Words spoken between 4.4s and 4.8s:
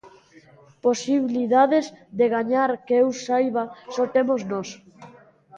nós.